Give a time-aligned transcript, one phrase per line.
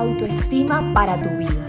[0.00, 1.60] Autoestima para tu vida.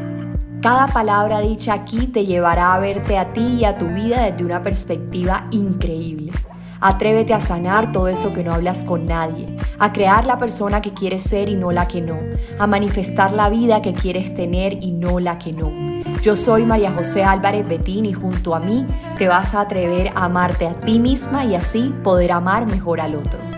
[0.62, 4.46] Cada palabra dicha aquí te llevará a verte a ti y a tu vida desde
[4.46, 6.31] una perspectiva increíble.
[6.79, 10.94] Atrévete a sanar todo eso que no hablas con nadie, a crear la persona que
[10.94, 12.15] quieres ser y no la que no,
[12.57, 15.70] a manifestar la vida que quieres tener y no la que no.
[16.22, 18.88] Yo soy María José Álvarez Betín y junto a mí
[19.18, 23.16] te vas a atrever a amarte a ti misma y así poder amar mejor al
[23.16, 23.51] otro.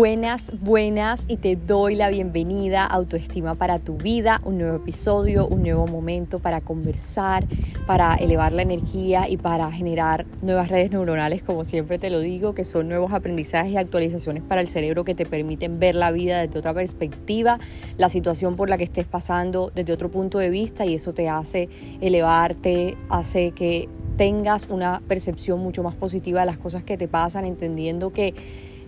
[0.00, 5.46] Buenas, buenas y te doy la bienvenida a Autoestima para tu vida, un nuevo episodio,
[5.46, 7.46] un nuevo momento para conversar,
[7.86, 12.54] para elevar la energía y para generar nuevas redes neuronales, como siempre te lo digo,
[12.54, 16.40] que son nuevos aprendizajes y actualizaciones para el cerebro que te permiten ver la vida
[16.40, 17.58] desde otra perspectiva,
[17.98, 21.28] la situación por la que estés pasando desde otro punto de vista y eso te
[21.28, 21.68] hace
[22.00, 23.86] elevarte, hace que
[24.16, 28.34] tengas una percepción mucho más positiva de las cosas que te pasan, entendiendo que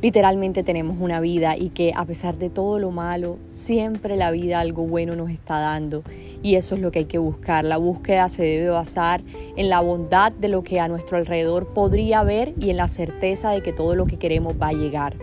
[0.02, 4.58] literalmente tenemos una vida y que a pesar de todo lo malo, siempre la vida
[4.58, 6.02] algo bueno nos está dando.
[6.42, 7.64] Y eso es lo que hay que buscar.
[7.64, 9.22] La búsqueda se debe basar
[9.56, 13.52] en la bondad de lo que a nuestro alrededor podría haber y en la certeza
[13.52, 15.14] de que todo lo que queremos va a llegar.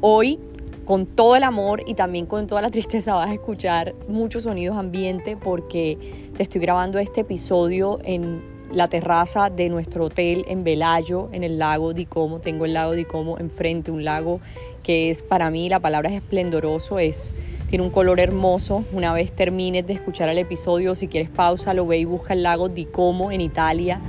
[0.00, 0.38] Hoy
[0.84, 4.76] con todo el amor y también con toda la tristeza vas a escuchar muchos sonidos
[4.76, 5.98] ambiente porque
[6.34, 8.40] te estoy grabando este episodio en
[8.72, 12.40] la terraza de nuestro hotel en Velayo, en el lago Di Como.
[12.40, 14.40] Tengo el lago Di Como enfrente, un lago
[14.82, 17.34] que es para mí, la palabra es esplendoroso, es,
[17.68, 18.84] tiene un color hermoso.
[18.92, 22.42] Una vez termines de escuchar el episodio, si quieres pausa, lo ve y busca el
[22.42, 24.00] lago Di Como en Italia.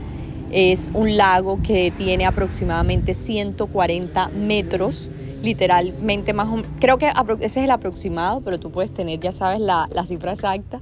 [0.51, 5.09] Es un lago que tiene aproximadamente 140 metros,
[5.41, 9.31] literalmente más o menos, creo que ese es el aproximado, pero tú puedes tener, ya
[9.31, 10.81] sabes, la, la cifra exacta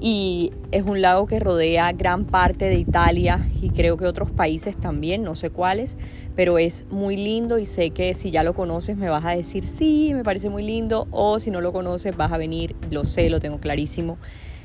[0.00, 4.76] y es un lago que rodea gran parte de Italia y creo que otros países
[4.76, 5.96] también, no sé cuáles,
[6.34, 9.64] pero es muy lindo y sé que si ya lo conoces me vas a decir
[9.64, 13.28] sí, me parece muy lindo o si no lo conoces vas a venir, lo sé,
[13.28, 14.16] lo tengo clarísimo.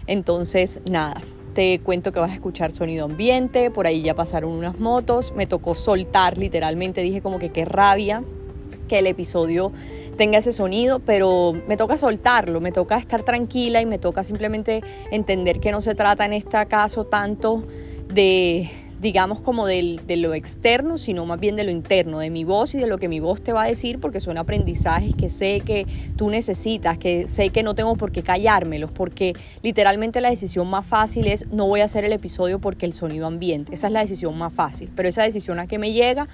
[0.07, 1.21] Entonces, nada,
[1.53, 5.47] te cuento que vas a escuchar sonido ambiente, por ahí ya pasaron unas motos, me
[5.47, 8.23] tocó soltar literalmente, dije como que qué rabia
[8.87, 9.71] que el episodio
[10.15, 14.81] tenga ese sonido, pero me toca soltarlo, me toca estar tranquila y me toca simplemente
[15.11, 17.63] entender que no se trata en este caso tanto
[18.13, 18.69] de
[19.05, 22.79] digamos como de lo externo, sino más bien de lo interno, de mi voz y
[22.79, 25.85] de lo que mi voz te va a decir, porque son aprendizajes que sé que
[26.15, 30.87] tú necesitas, que sé que no tengo por qué callármelos, porque literalmente la decisión más
[30.87, 33.99] fácil es no voy a hacer el episodio porque el sonido ambiente, esa es la
[33.99, 36.27] decisión más fácil, pero esa decisión a que me llega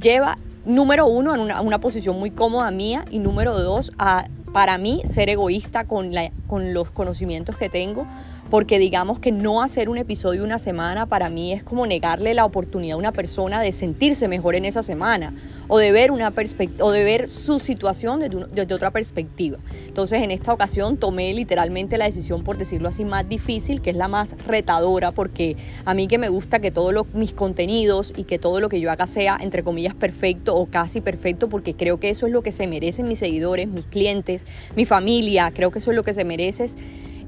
[0.00, 4.78] lleva número uno, en una, una, posición muy cómoda mía y número dos, a, para
[4.78, 8.06] mí ser egoísta con, la, con los conocimientos que tengo,
[8.52, 12.44] porque digamos que no hacer un episodio una semana para mí es como negarle la
[12.44, 15.32] oportunidad a una persona de sentirse mejor en esa semana
[15.68, 16.30] o de ver, una
[16.80, 19.56] o de ver su situación desde, desde, otra perspectiva.
[19.86, 23.96] Entonces en esta ocasión tomé literalmente la decisión, por decirlo así, más difícil, que es
[23.96, 28.38] la más retadora, porque a mí que me gusta que todos mis contenidos y que
[28.38, 32.10] todo lo que yo haga sea, entre comillas, perfecto o casi perfecto, porque creo que
[32.10, 34.46] eso es lo que se merecen mis seguidores, mis clientes,
[34.76, 36.76] mi familia, creo que eso es lo que se mereces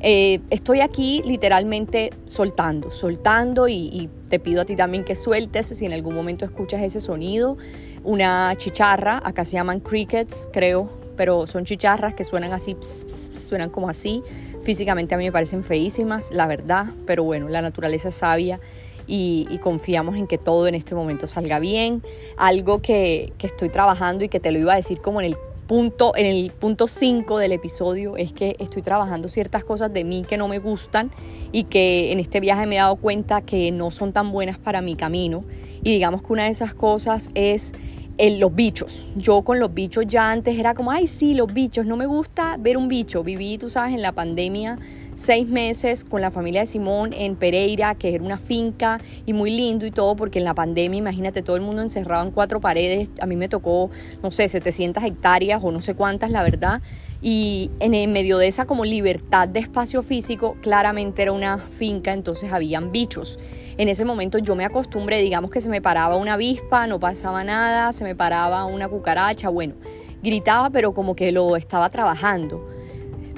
[0.06, 5.87] eh, estoy aquí literalmente soltando, soltando y, te pido a ti también que sueltes si
[5.87, 7.56] en algún momento escuchas ese sonido.
[8.03, 13.88] Una chicharra, acá se llaman crickets, creo, pero son chicharras que suenan así, suenan como
[13.88, 14.22] así.
[14.62, 18.60] Físicamente a mí me parecen feísimas, la verdad, pero bueno, la naturaleza es sabia.
[19.06, 22.03] Y, confiamos en que todo en este momento salga bien.
[22.37, 25.37] Algo que, que estoy trabajando y que te lo iba a decir como en el
[25.66, 30.25] punto, en el punto 5 del episodio es que estoy trabajando ciertas cosas de mí
[30.28, 31.10] que no me gustan
[31.52, 34.80] y que en este viaje me he dado cuenta que no son tan buenas para
[34.80, 35.44] mi camino.
[35.82, 37.72] Y digamos que una de esas cosas es
[38.19, 39.06] el, los bichos.
[39.16, 42.56] Yo con los bichos ya antes era como, ay, sí, los bichos, no me gusta
[42.58, 43.22] ver un bicho.
[43.22, 44.78] Viví, tú sabes, en la pandemia
[45.16, 49.50] seis meses con la familia de Simón en Pereira, que era una finca y muy
[49.50, 53.10] lindo y todo, porque en la pandemia, imagínate, todo el mundo encerrado en cuatro paredes,
[53.20, 53.90] a mí me tocó,
[54.22, 56.82] no sé, 700 hectáreas o no sé cuántas, la verdad,
[57.22, 62.52] y en medio de esa como libertad de espacio físico, claramente era una finca, entonces
[62.52, 63.38] habían bichos.
[63.78, 67.43] En ese momento yo me acostumbré, digamos que se me paraba una avispa, no pasaba
[67.44, 69.75] nada, se me paraba una cucaracha, bueno,
[70.22, 72.74] gritaba, pero como que lo estaba trabajando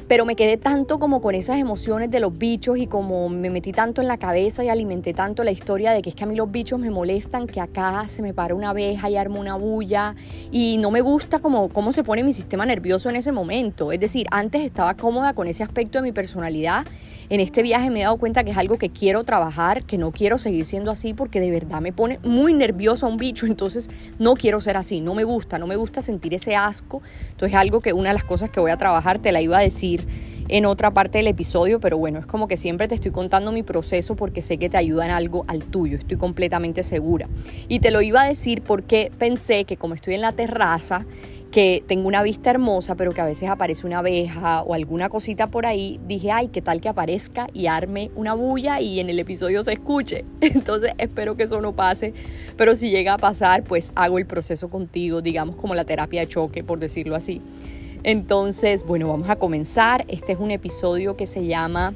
[0.08, 3.72] pero me quedé tanto como con esas emociones de los bichos y como me metí
[3.72, 6.36] tanto en la cabeza y alimenté tanto la historia de que es que a mí
[6.36, 10.14] los bichos me molestan, que acá se me para una abeja y arma una bulla
[10.52, 13.92] y no me gusta como cómo se pone mi sistema nervioso en ese momento.
[13.92, 16.86] Es decir, antes estaba cómoda con ese aspecto de mi personalidad
[17.28, 20.12] en este viaje me he dado cuenta que es algo que quiero trabajar, que no
[20.12, 23.90] quiero seguir siendo así porque de verdad me pone muy nervioso a un bicho, entonces
[24.18, 27.02] no quiero ser así, no me gusta, no me gusta sentir ese asco.
[27.30, 29.58] Entonces es algo que una de las cosas que voy a trabajar, te la iba
[29.58, 30.06] a decir
[30.48, 33.62] en otra parte del episodio, pero bueno, es como que siempre te estoy contando mi
[33.62, 37.28] proceso porque sé que te ayuda en algo al tuyo, estoy completamente segura.
[37.68, 41.04] Y te lo iba a decir porque pensé que como estoy en la terraza,
[41.50, 45.46] que tengo una vista hermosa, pero que a veces aparece una abeja o alguna cosita
[45.46, 49.18] por ahí, dije, ay, qué tal que aparezca y arme una bulla y en el
[49.18, 50.24] episodio se escuche.
[50.40, 52.12] Entonces espero que eso no pase,
[52.56, 56.28] pero si llega a pasar, pues hago el proceso contigo, digamos como la terapia de
[56.28, 57.40] choque, por decirlo así.
[58.02, 60.04] Entonces, bueno, vamos a comenzar.
[60.08, 61.94] Este es un episodio que se llama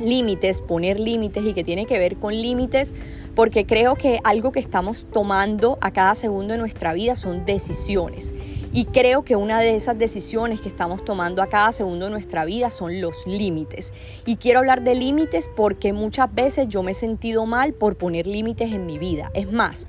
[0.00, 2.94] límites, poner límites y que tiene que ver con límites,
[3.34, 8.34] porque creo que algo que estamos tomando a cada segundo de nuestra vida son decisiones.
[8.76, 12.44] Y creo que una de esas decisiones que estamos tomando a cada segundo de nuestra
[12.44, 13.94] vida son los límites.
[14.26, 18.26] Y quiero hablar de límites porque muchas veces yo me he sentido mal por poner
[18.26, 19.30] límites en mi vida.
[19.32, 19.86] Es más,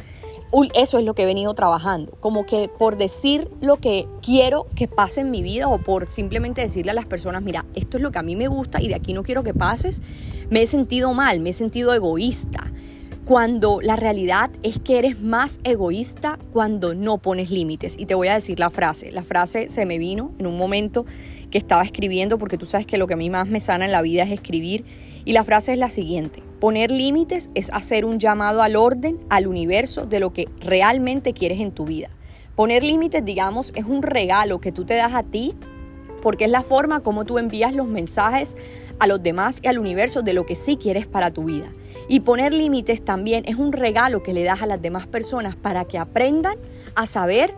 [0.74, 4.88] eso es lo que he venido trabajando, como que por decir lo que quiero que
[4.88, 8.12] pase en mi vida o por simplemente decirle a las personas, mira, esto es lo
[8.12, 10.02] que a mí me gusta y de aquí no quiero que pases,
[10.50, 12.72] me he sentido mal, me he sentido egoísta
[13.28, 17.98] cuando la realidad es que eres más egoísta cuando no pones límites.
[18.00, 19.12] Y te voy a decir la frase.
[19.12, 21.06] La frase se me vino en un momento
[21.52, 23.92] que estaba escribiendo, porque tú sabes que lo que a mí más me sana en
[23.92, 24.86] la vida es escribir.
[25.26, 26.42] Y la frase es la siguiente.
[26.62, 31.60] Poner límites es hacer un llamado al orden, al universo, de lo que realmente quieres
[31.60, 32.08] en tu vida.
[32.56, 35.54] Poner límites, digamos, es un regalo que tú te das a ti
[36.22, 38.58] porque es la forma como tú envías los mensajes
[39.00, 41.72] a los demás y al universo de lo que sí quieres para tu vida.
[42.08, 45.86] Y poner límites también es un regalo que le das a las demás personas para
[45.86, 46.58] que aprendan
[46.96, 47.54] a saber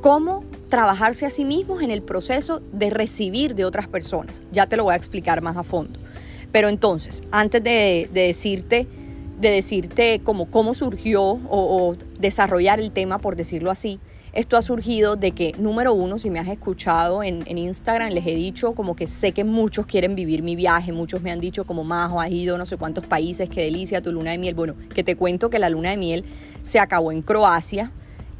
[0.00, 4.42] cómo trabajarse a sí mismos en el proceso de recibir de otras personas.
[4.50, 6.00] Ya te lo voy a explicar más a fondo.
[6.50, 8.88] Pero entonces, antes de, decirte,
[9.38, 14.00] de decirte cómo, surgió o desarrollar el tema, por decirlo así,
[14.36, 18.34] esto ha surgido de que, número uno, si me has escuchado en, Instagram, les he
[18.34, 21.84] dicho como que sé que muchos quieren vivir mi viaje, muchos me han dicho como
[21.84, 24.54] Majo, has ido no sé cuántos países, qué delicia tu luna de miel.
[24.54, 26.24] Bueno, que te cuento que la luna de miel
[26.60, 27.92] se acabó en Croacia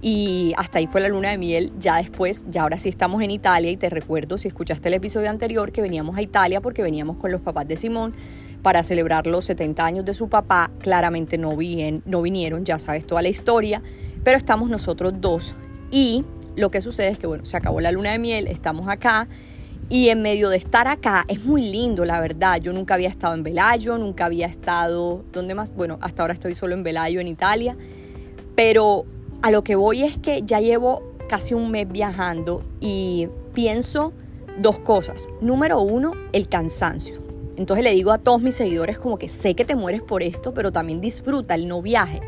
[0.03, 1.73] y hasta ahí fue la luna de miel.
[1.81, 5.31] Ya después, ya ahora sí estamos en Italia y te recuerdo, si escuchaste el episodio
[5.31, 8.15] anterior, que veníamos a Italia porque veníamos con los papás de Simón
[8.61, 10.71] para celebrar los 70 años de su papá.
[10.79, 11.57] Claramente no,
[12.05, 13.81] no vinieron, ya sabes toda la historia,
[14.23, 15.55] pero estamos nosotros dos
[15.97, 16.27] y
[16.57, 19.29] lo que sucede es que, bueno, se acabó la luna de miel, estamos acá.
[19.89, 22.61] Y en medio de estar acá, es muy lindo, la verdad.
[22.61, 25.25] Yo nunca había estado en Velayo, nunca había estado.
[25.33, 25.75] ¿Dónde más?
[25.75, 27.79] Bueno, hasta ahora estoy solo en Velayo, en Italia.
[28.55, 29.07] Pero
[29.41, 34.13] a lo que voy es que ya llevo casi un mes viajando y pienso
[34.59, 35.29] dos cosas.
[35.41, 37.23] Número uno, el cansancio.
[37.57, 40.53] Entonces le digo a todos mis seguidores como que sé que te mueres por esto,
[40.53, 42.21] pero también disfruta el no viaje.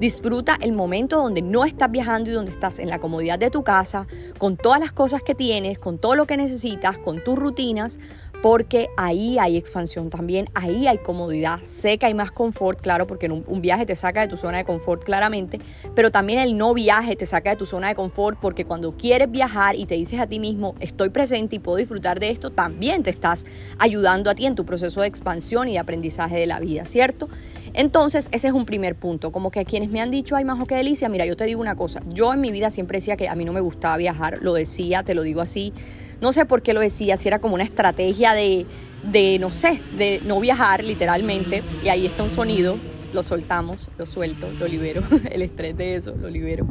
[0.00, 3.64] Disfruta el momento donde no estás viajando y donde estás en la comodidad de tu
[3.64, 4.06] casa,
[4.38, 7.98] con todas las cosas que tienes, con todo lo que necesitas, con tus rutinas,
[8.40, 13.28] porque ahí hay expansión también, ahí hay comodidad, sé que hay más confort, claro, porque
[13.28, 15.60] un, viaje te saca de tu zona de confort claramente,
[15.96, 19.28] pero también el no viaje te saca de tu zona de confort porque cuando quieres
[19.30, 23.02] viajar y te dices a ti mismo, estoy presente y puedo disfrutar de esto, también
[23.02, 23.44] te estás
[23.78, 27.28] ayudando a ti en tu proceso de expansión y de aprendizaje de la vida, ¿cierto?
[27.74, 30.74] Entonces, ese es un primer punto, como que quienes me han dicho, ay, majo, qué
[30.74, 33.34] delicia, mira, yo te digo una cosa, yo en mi vida siempre decía que a
[33.34, 35.72] mí no me gustaba viajar, lo decía, te lo digo así,
[36.20, 38.66] no sé por qué lo decía, si era como una estrategia de,
[39.04, 41.62] de, no sé, de no viajar literalmente.
[41.84, 42.76] Y ahí está un sonido,
[43.12, 46.66] lo soltamos, lo suelto, lo libero, el estrés de eso, lo libero.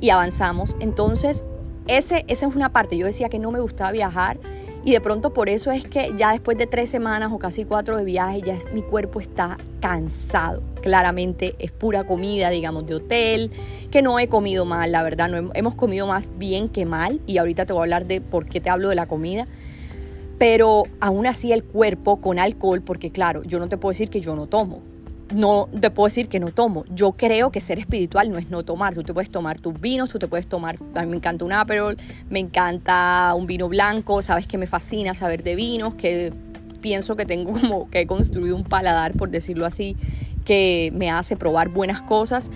[0.00, 0.76] Y avanzamos.
[0.80, 1.44] Entonces,
[1.86, 2.96] ese, esa es una parte.
[2.96, 4.38] Yo decía que no me gustaba viajar
[4.84, 7.96] y de pronto por eso es que ya después de tres semanas o casi cuatro
[7.96, 10.62] de viaje, ya mi cuerpo está cansado.
[10.80, 13.52] Claramente es pura comida, digamos, de hotel,
[13.90, 17.20] que no he comido mal, la verdad, no hemos comido más bien que mal.
[17.26, 19.46] Y ahorita te voy a hablar de por qué te hablo de la comida.
[20.38, 24.20] Pero aún así el cuerpo con alcohol, porque claro, yo no te puedo decir que
[24.20, 24.91] yo no tomo
[25.32, 26.84] no te puedo decir que no tomo.
[26.94, 28.94] Yo creo que ser espiritual no es no tomar.
[28.94, 31.52] Tú te puedes tomar tus vinos, tú te puedes tomar, a mí me encanta un
[31.52, 31.96] Aperol,
[32.30, 36.32] me encanta un vino blanco, sabes que me fascina saber de vinos, que
[36.80, 39.96] pienso que tengo como que he construido un paladar, por decirlo así,
[40.44, 42.50] que me hace probar buenas cosas.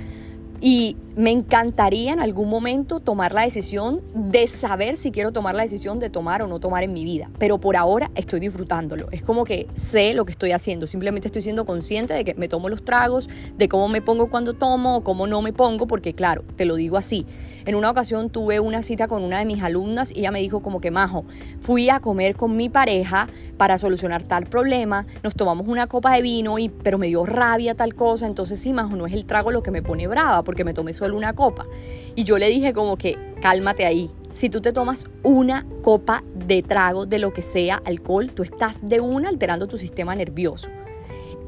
[0.61, 5.63] Y me encantaría en algún momento tomar la decisión de saber si quiero tomar la
[5.63, 7.31] decisión de tomar o no tomar en mi vida.
[7.39, 9.09] Pero por ahora estoy disfrutándolo.
[9.11, 10.87] Es como que sé lo que estoy haciendo.
[10.87, 14.55] Simplemente estoy siendo consciente de que me tomo los tragos, de cómo me pongo cuando
[14.55, 17.27] tomo o cómo no me pongo, porque claro, te lo digo así.
[17.67, 20.63] En una ocasión tuve una cita con una de mis alumnas y ella me dijo
[20.63, 21.25] como que, Majo,
[21.61, 26.23] fui a comer con mi pareja para solucionar tal problema, nos tomamos una copa de
[26.23, 29.51] vino, y, pero me dio rabia tal cosa, entonces sí, Majo, no es el trago
[29.51, 31.67] lo que me pone brava porque me tomé solo una copa.
[32.15, 36.63] Y yo le dije como que, cálmate ahí, si tú te tomas una copa de
[36.63, 40.69] trago de lo que sea alcohol, tú estás de una alterando tu sistema nervioso.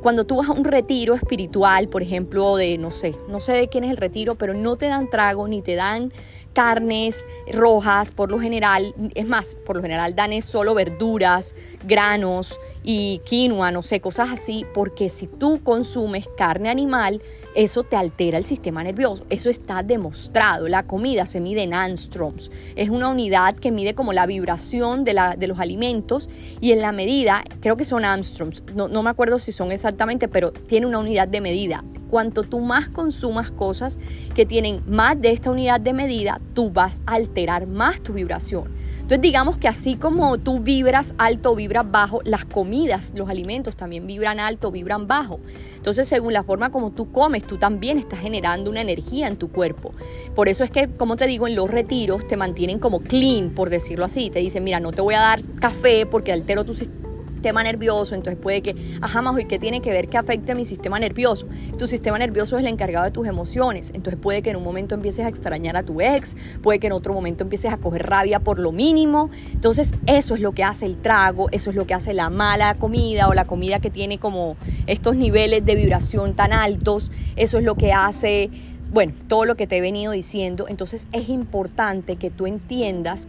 [0.02, 3.68] Cuando tú vas a un retiro espiritual, por ejemplo, de no sé, no sé de
[3.68, 6.12] quién es el retiro, pero no te dan trago ni te dan
[6.52, 12.58] carnes rojas, por lo general, es más, por lo general dan es solo verduras, granos
[12.82, 17.22] y quinoa, no sé, cosas así, porque si tú consumes carne animal,
[17.58, 19.26] eso te altera el sistema nervioso.
[19.30, 20.68] Eso está demostrado.
[20.68, 22.52] La comida se mide en angstroms.
[22.76, 26.80] Es una unidad que mide como la vibración de, la, de los alimentos y en
[26.80, 30.86] la medida, creo que son angstroms, no, no me acuerdo si son exactamente, pero tiene
[30.86, 31.82] una unidad de medida.
[32.08, 33.98] Cuanto tú más consumas cosas
[34.36, 38.77] que tienen más de esta unidad de medida, tú vas a alterar más tu vibración.
[39.08, 44.06] Entonces digamos que así como tú vibras alto, vibras bajo, las comidas, los alimentos también
[44.06, 45.40] vibran alto, vibran bajo.
[45.76, 49.48] Entonces según la forma como tú comes, tú también estás generando una energía en tu
[49.48, 49.92] cuerpo.
[50.34, 53.70] Por eso es que, como te digo, en los retiros te mantienen como clean, por
[53.70, 54.28] decirlo así.
[54.28, 57.07] Te dicen, mira, no te voy a dar café porque altero tu sistema
[57.38, 60.54] sistema nervioso, entonces puede que, ajá, Majo, ¿y qué tiene que ver que afecte a
[60.56, 61.46] mi sistema nervioso?
[61.78, 64.96] Tu sistema nervioso es el encargado de tus emociones, entonces puede que en un momento
[64.96, 68.40] empieces a extrañar a tu ex, puede que en otro momento empieces a coger rabia
[68.40, 71.94] por lo mínimo, entonces eso es lo que hace el trago, eso es lo que
[71.94, 74.56] hace la mala comida o la comida que tiene como
[74.88, 78.50] estos niveles de vibración tan altos, eso es lo que hace
[78.90, 83.28] bueno, todo lo que te he venido diciendo, entonces es importante que tú entiendas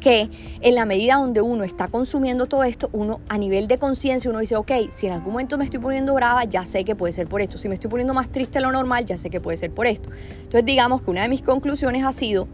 [0.00, 4.30] que en la medida donde uno está consumiendo todo esto, uno a nivel de conciencia,
[4.30, 7.12] uno dice, ok, si en algún momento me estoy poniendo brava, ya sé que puede
[7.12, 7.58] ser por esto.
[7.58, 9.86] Si me estoy poniendo más triste de lo normal, ya sé que puede ser por
[9.86, 10.10] esto.
[10.38, 12.48] Entonces digamos que una de mis conclusiones ha sido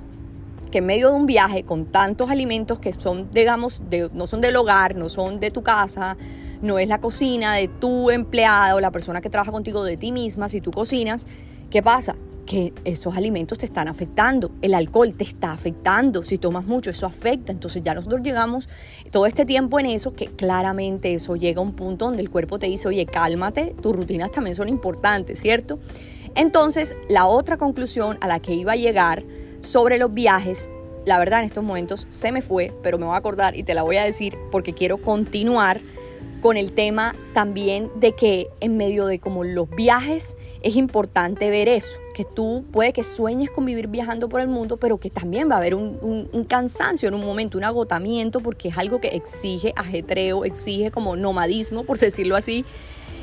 [0.71, 4.41] que en medio de un viaje con tantos alimentos que son, digamos, de, no son
[4.41, 6.17] del hogar, no son de tu casa,
[6.63, 10.49] no es la cocina de tu empleado, la persona que trabaja contigo, de ti misma,
[10.49, 11.29] si tú cocinas,
[11.71, 12.17] ¿qué pasa?
[12.47, 17.07] Que esos alimentos te están afectando, el alcohol te está afectando, si tomas mucho eso
[17.07, 18.69] afecta, entonces ya nosotros llegamos
[19.11, 22.59] todo este tiempo en eso que claramente eso llega a un punto donde el cuerpo
[22.59, 25.79] te dice, oye, cálmate, tus rutinas también son importantes, ¿cierto?
[26.35, 29.25] Entonces, la otra conclusión a la que iba a llegar
[29.61, 30.69] sobre los viajes,
[31.07, 33.75] la verdad en estos momentos se me fue, pero me voy a acordar y te
[33.75, 35.81] la voy a decir porque quiero continuar
[36.41, 41.69] con el tema también de que en medio de como los viajes es importante ver
[41.69, 45.51] eso, que tú puede que sueñes con vivir viajando por el mundo, pero que también
[45.51, 49.75] va a haber un, cansancio en un momento, un agotamiento, porque es algo que exige
[49.77, 52.65] ajetreo, exige como nomadismo, por decirlo así,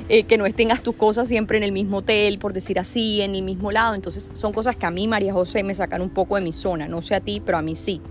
[0.08, 3.34] eh, que no tengas tus cosas siempre en el mismo hotel, por decir así, en
[3.34, 3.96] el mismo lado.
[3.96, 6.88] Entonces son cosas que a mí, María José, me sacan un poco de mi zona,
[6.88, 8.02] no sé a ti, pero a mí sí.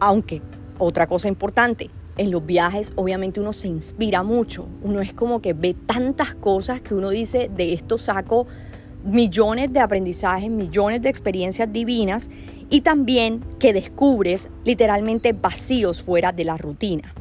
[0.00, 0.40] Aunque,
[0.78, 5.54] otra cosa importante, en los viajes obviamente uno se inspira mucho, uno es como que
[5.54, 8.46] ve tantas cosas que uno dice, de esto saco
[9.04, 12.28] millones de aprendizajes, millones de experiencias divinas
[12.68, 17.14] y también que descubres literalmente vacíos fuera de la rutina.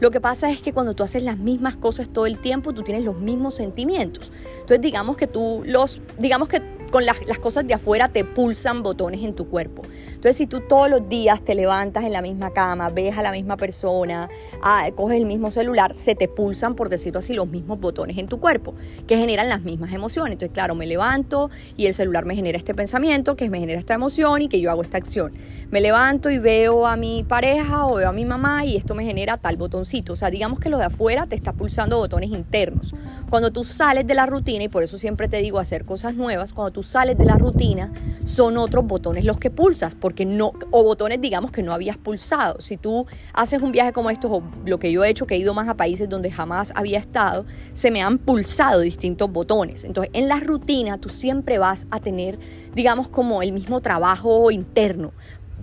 [0.00, 2.82] Lo que pasa es que cuando tú haces las mismas cosas todo el tiempo, tú
[2.82, 4.32] tienes los mismos sentimientos.
[4.54, 6.60] Entonces digamos que tú los, digamos que
[6.94, 9.82] con las, cosas de afuera te pulsan botones en tu cuerpo.
[10.06, 13.32] Entonces, si tú todos los días te levantas en la misma cama, ves a la
[13.32, 14.28] misma persona,
[14.62, 18.28] ah, coges el mismo celular, se te pulsan, por decirlo así, los mismos botones en
[18.28, 18.76] tu cuerpo,
[19.08, 20.34] que generan las mismas emociones.
[20.34, 23.94] Entonces, claro, me levanto y el celular me genera este pensamiento, que me genera esta
[23.94, 25.32] emoción y que yo hago esta acción.
[25.72, 29.04] Me levanto y veo a mi pareja o veo a mi mamá y esto me
[29.04, 30.12] genera tal botoncito.
[30.12, 32.94] O sea, digamos que lo de afuera te está pulsando botones internos.
[33.34, 36.52] Cuando tú sales de la rutina, y por eso siempre te digo hacer cosas nuevas,
[36.52, 40.84] cuando tú sales de la rutina, son otros botones los que pulsas, porque no, o
[40.84, 42.60] botones digamos que no habías pulsado.
[42.60, 45.38] Si tú haces un viaje como estos, o lo que yo he hecho, que he
[45.38, 49.82] ido más a países donde jamás había estado, se me han pulsado distintos botones.
[49.82, 52.38] Entonces, en la rutina tú siempre vas a tener,
[52.76, 55.10] digamos, como el mismo trabajo interno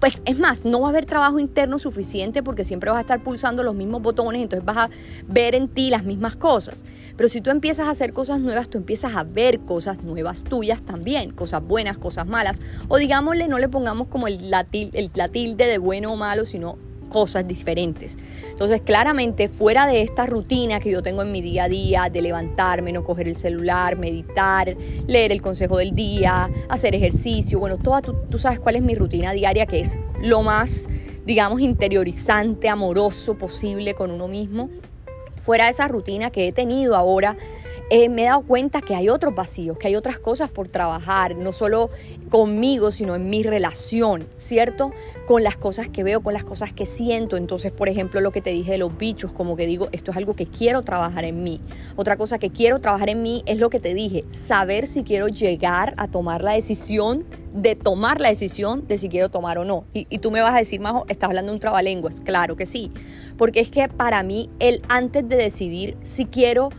[0.02, 3.24] pues es más, no va a haber trabajo interno suficiente porque siempre vas a estar
[3.24, 4.90] pulsando los mismos botones, entonces vas a
[5.28, 6.86] ver en ti las mismas cosas.
[7.16, 10.82] Pero si tú empiezas a hacer cosas nuevas, tú empiezas a ver cosas nuevas tuyas
[10.82, 15.30] también, cosas buenas, cosas malas, o digámosle, no le pongamos como el, latil, el, la
[15.30, 16.80] tilde de bueno o malo, sino
[17.12, 18.18] cosas diferentes.
[18.50, 22.22] Entonces, claramente, fuera de esta rutina que yo tengo en mi día a día, de
[22.22, 24.76] levantarme, no coger el celular, meditar,
[25.06, 28.96] leer el consejo del día, hacer ejercicio, bueno, toda, tú, tú sabes cuál es mi
[28.96, 30.88] rutina diaria, que es lo más,
[31.26, 34.70] digamos, interiorizante, amoroso posible con uno mismo
[35.42, 37.36] fuera de esa rutina que he tenido ahora,
[37.90, 41.36] eh, me he dado cuenta que hay otros vacíos, que hay otras cosas por trabajar,
[41.36, 41.90] no solo
[42.30, 44.94] conmigo, sino en mi relación, ¿cierto?
[45.28, 47.36] Con las cosas que veo, con las cosas que siento.
[47.36, 50.18] Entonces, por ejemplo, lo que te dije de los bichos, como que digo, esto es
[50.18, 51.60] algo que quiero trabajar en mí.
[51.98, 55.28] Otra cosa que quiero trabajar en mí es lo que te dije, saber si quiero
[55.28, 59.86] llegar a tomar la decisión de tomar la decisión de si quiero tomar o no.
[59.94, 62.22] Y, tú me vas a decir, Majo, estás hablando de un trabalenguas.
[62.22, 62.92] Claro que sí.
[63.38, 66.70] Porque es que para mí, el antes de decidir si quiero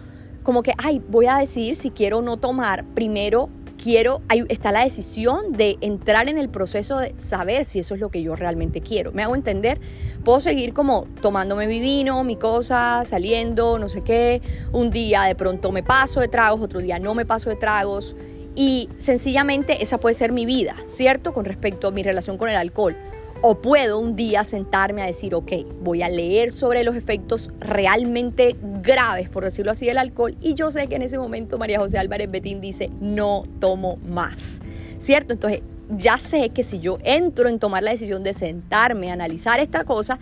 [0.42, 3.48] como que, ay, voy a decidir si quiero o no tomar, primero
[3.82, 8.00] quiero, ahí está la decisión de entrar en el proceso de saber si eso es
[8.00, 9.12] lo que yo realmente quiero.
[9.12, 9.80] ¿Me hago entender?
[10.24, 14.40] Puedo seguir como tomándome mi vino, mi cosa, saliendo, no sé qué.
[14.72, 18.14] Un día de pronto me paso de tragos, otro día no me paso de tragos.
[18.54, 21.32] Y sencillamente esa puede ser mi vida, ¿cierto?
[21.32, 22.96] Con respecto a mi relación con el alcohol.
[23.40, 28.56] O puedo un día sentarme a decir, ok, voy a leer sobre los efectos realmente
[28.82, 30.36] graves, por decirlo así, del alcohol.
[30.40, 34.60] Y yo sé que en ese momento María José Álvarez Betín dice, no tomo más.
[34.98, 35.32] ¿Cierto?
[35.32, 35.62] Entonces,
[35.98, 39.84] ya sé que si yo entro en tomar la decisión de sentarme a analizar esta
[39.84, 40.20] cosa,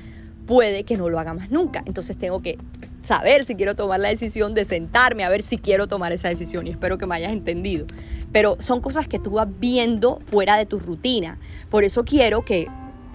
[0.50, 1.84] puede que no lo haga más nunca.
[1.86, 2.58] Entonces tengo que
[3.02, 6.66] saber si quiero tomar la decisión de sentarme a ver si quiero tomar esa decisión
[6.66, 7.86] y espero que me hayas entendido.
[8.32, 11.38] Pero son cosas que tú vas viendo fuera de tu rutina.
[11.70, 12.66] Por eso quiero que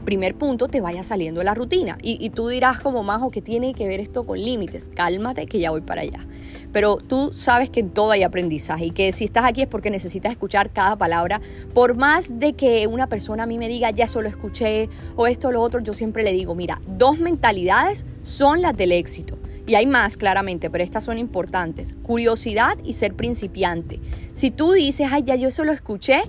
[0.05, 1.97] primer punto, te vaya saliendo la rutina.
[2.01, 4.89] Y, tú dirás como Majo, que tiene que ver esto con límites?
[4.95, 6.25] Cálmate que ya voy para allá.
[6.75, 9.89] Pero tú sabes que en todo hay aprendizaje y que si estás aquí es porque
[9.89, 11.39] necesitas escuchar cada palabra.
[11.73, 15.47] Por más de que una persona a mí me diga, ya solo escuché o esto
[15.47, 19.37] o lo otro, yo siempre le digo, mira, dos mentalidades son las del éxito.
[19.65, 21.95] Y hay más, claramente, pero estas son importantes.
[22.03, 24.01] Curiosidad y ser principiante.
[24.33, 26.23] Si tú dices, ay, ya yo eso lo escuché,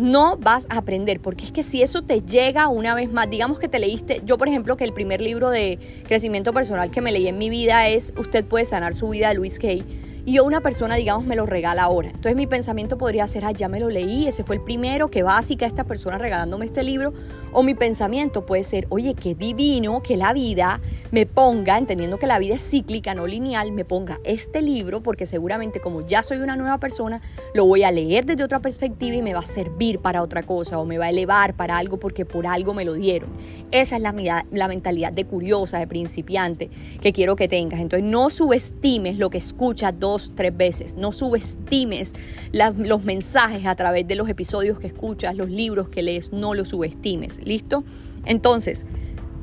[0.00, 3.58] no vas a aprender, porque es que si eso te llega una vez más, digamos
[3.58, 5.78] que te leíste, yo por ejemplo que el primer libro de
[6.08, 9.34] crecimiento personal que me leí en mi vida es Usted puede sanar su vida de
[9.34, 9.84] Luis Kay
[10.24, 12.08] y una persona, digamos, me lo regala ahora.
[12.08, 15.22] Entonces mi pensamiento podría ser, ah, ya me lo leí, ese fue el primero, qué
[15.22, 17.12] básica esta persona regalándome este libro.
[17.52, 20.80] O mi pensamiento puede ser, oye, qué divino que la vida
[21.10, 25.26] me ponga, entendiendo que la vida es cíclica, no lineal, me ponga este libro, porque
[25.26, 27.20] seguramente como ya soy una nueva persona,
[27.54, 30.78] lo voy a leer desde otra perspectiva y me va a servir para otra cosa
[30.78, 33.30] o me va a elevar para algo porque por algo me lo dieron.
[33.72, 37.80] Esa es la, mentalidad de curiosa, de principiante que quiero que tengas.
[37.80, 40.96] Entonces no subestimes lo que escuchas dos, tres veces.
[40.96, 42.14] No subestimes
[42.52, 46.32] los mensajes a través de los episodios que escuchas, los libros que lees.
[46.32, 47.39] No los subestimes.
[47.42, 47.84] ¿Listo?
[48.24, 48.86] Entonces,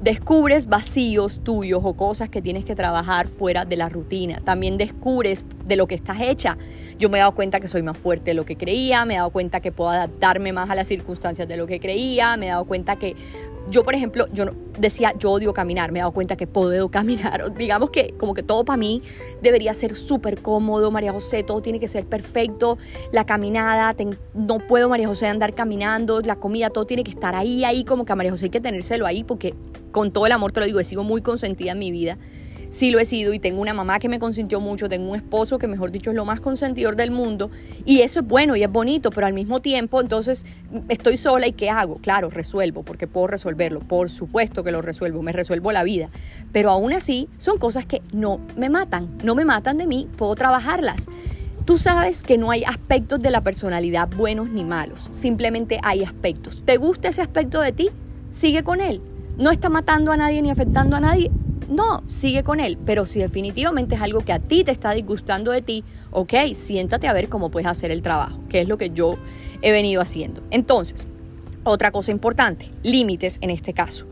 [0.02, 4.40] descubres vacíos tuyos o cosas que tienes que trabajar fuera de la rutina.
[4.44, 6.58] También descubres de lo que estás hecha.
[7.00, 9.18] Yo me he dado cuenta que soy más fuerte de lo que creía, me he
[9.18, 12.50] dado cuenta que puedo adaptarme más a las circunstancias de lo que creía, me he
[12.50, 13.16] dado cuenta que
[13.70, 14.46] yo, por ejemplo, yo
[14.80, 17.54] decía, yo odio caminar, me he dado cuenta que puedo caminar.
[17.56, 19.02] Digamos que como que todo para mí
[19.42, 22.78] debería ser súper cómodo, María José, todo tiene que ser perfecto,
[23.12, 23.96] la caminada,
[24.34, 28.06] no puedo María José andar caminando, la comida, todo tiene que estar ahí, ahí, como
[28.06, 29.54] que a María José hay que tenérselo ahí, porque
[29.92, 32.18] con todo el amor te lo digo, he sido muy consentida en mi vida
[32.70, 35.58] sí lo he sido y tengo una mamá que me consintió mucho, tengo un esposo
[35.60, 37.50] que mejor dicho es lo más consentidor del mundo
[37.86, 40.46] y eso es bueno y es bonito, pero al mismo tiempo entonces
[40.90, 41.96] estoy sola y ¿qué hago?
[41.98, 46.10] Claro, resuelvo porque puedo resolverlo, por supuesto que lo resuelvo, me resuelvo la vida,
[46.52, 50.36] pero aún así son cosas que no me matan, no me matan de mí, puedo
[50.36, 51.08] trabajarlas.
[51.66, 56.64] Tú sabes que no hay aspectos de la personalidad buenos ni malos, simplemente hay aspectos.
[56.64, 57.90] ¿Te gusta ese aspecto de ti?
[58.30, 59.02] Sigue con él.
[59.38, 61.30] No está matando a nadie ni afectando a nadie,
[61.68, 65.52] no, sigue con él, pero si definitivamente es algo que a ti te está disgustando
[65.52, 68.92] de ti, ok, siéntate a ver cómo puedes hacer el trabajo, que es lo que
[68.92, 69.18] yo
[69.62, 70.42] he venido haciendo.
[70.50, 71.08] Entonces,
[71.64, 74.06] otra cosa importante, límites en este caso.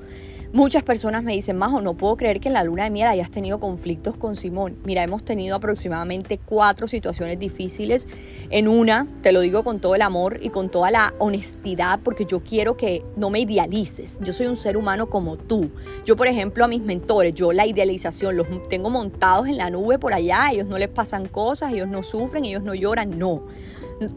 [0.56, 3.30] Muchas personas me dicen, Majo, no puedo creer que en la luna de miel hayas
[3.30, 4.78] tenido conflictos con Simón.
[4.86, 8.08] Mira, hemos tenido aproximadamente cuatro situaciones difíciles.
[8.50, 12.24] En una, te lo digo con todo el amor y con toda la honestidad, porque
[12.24, 14.18] yo quiero que no me idealices.
[14.22, 15.72] Yo soy un ser humano como tú.
[16.06, 20.00] Yo, por ejemplo, a mis mentores, yo la idealización los tengo montados en la nube
[20.00, 20.52] por allá.
[20.54, 23.20] Ellos no les pasan cosas, ellos no sufren, ellos no lloran.
[23.20, 23.44] No.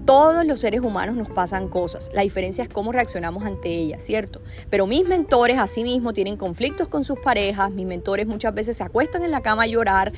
[0.04, 2.10] Todos los seres humanos nos pasan cosas.
[2.12, 4.40] La diferencia es cómo reaccionamos ante ellas, ¿cierto?
[4.70, 7.70] Pero mis mentores asimismo tienen conflictos con sus parejas.
[7.70, 10.12] Mis mentores muchas veces se acuestan en la cama a llorar.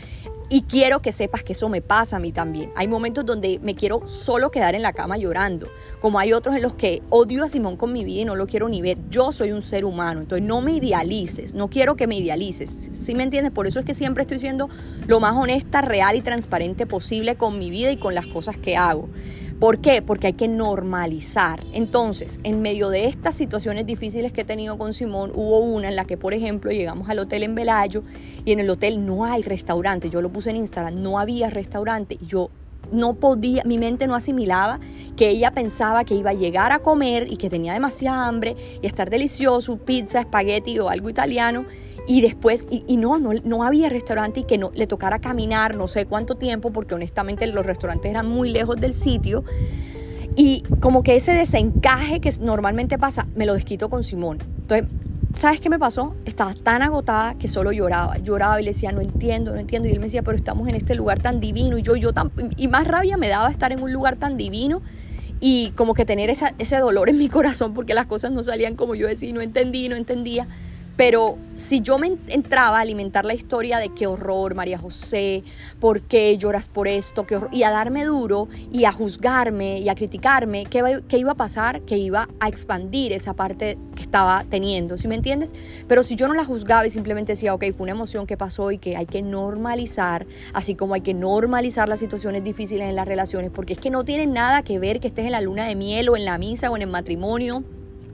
[0.53, 2.73] Y quiero que sepas que eso me pasa a mí también.
[2.75, 5.69] Hay momentos donde me quiero solo quedar en la cama llorando,
[6.01, 8.49] como hay otros en los que odio a Simón con mi vida y no lo
[8.49, 8.99] quiero ni ver.
[9.11, 12.89] Yo soy un ser humano, entonces no me idealices, no quiero que me idealices.
[12.91, 13.53] ¿Sí me entiendes?
[13.53, 14.69] Por eso es que siempre estoy siendo
[15.07, 18.77] lo más honesta, real y transparente posible con mi vida y con las cosas que
[18.77, 19.09] hago.
[19.61, 20.01] ¿Por qué?
[20.01, 21.63] Porque hay que normalizar.
[21.75, 25.97] Entonces, en medio de estas situaciones difíciles que he tenido con Simón, hubo una en
[25.97, 28.03] la que, por ejemplo, llegamos al hotel en Velayo
[28.47, 30.09] y en el hotel no hay restaurante.
[30.09, 32.17] Yo lo puse en Instagram, no había restaurante.
[32.27, 32.49] Yo
[32.91, 34.79] no podía, mi mente no asimilaba
[35.19, 38.87] que ella pensaba que iba a llegar a comer y que tenía demasiada hambre y
[38.87, 41.67] estar delicioso, pizza, espagueti o algo italiano.
[42.07, 45.87] Y después, y, no, no, no, había restaurante y que no le tocara caminar no
[45.87, 49.45] sé cuánto tiempo, porque honestamente los restaurantes eran muy lejos del sitio.
[50.37, 54.39] Y como que ese desencaje que normalmente pasa, me lo desquito con Simón.
[54.63, 54.87] Entonces,
[55.35, 56.15] ¿sabes qué me pasó?
[56.25, 58.19] Estaba tan agotada que solo lloraba.
[58.19, 59.89] Lloraba y le decía, no entiendo, no entiendo.
[59.89, 61.79] Y él me decía, pero estamos en este lugar tan divino.
[61.79, 62.11] Y yo, yo.
[62.57, 64.83] Y más rabia me daba estar en un lugar tan divino
[65.41, 68.95] y como que tener ese dolor en mi corazón porque las cosas no salían como
[68.95, 70.47] yo decía, no entendí, no entendía.
[70.97, 75.45] Pero si yo me entraba a alimentar la historia de qué horror, María José,
[75.79, 79.95] por qué lloras por esto, qué y a darme duro y a juzgarme y a
[79.95, 81.83] criticarme, ¿qué, ¿qué, iba a pasar?
[81.83, 85.55] Que iba a expandir esa parte que estaba teniendo, ¿sí me entiendes?
[85.89, 88.71] Pero si yo no la juzgaba y simplemente decía, ok, fue una emoción que pasó
[88.71, 93.07] y que hay que normalizar, así como hay que normalizar las situaciones difíciles en las
[93.07, 95.75] relaciones, porque es que no tiene nada que ver que estés en la luna de
[95.75, 97.65] miel o en la misa o en el matrimonio